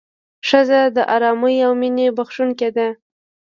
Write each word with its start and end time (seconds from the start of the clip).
ښځه 0.47 0.81
د 0.95 0.97
ارامۍ 1.15 1.57
او 1.65 1.71
مینې 1.81 2.07
بښونکې 2.17 2.69
ده. 2.77 2.87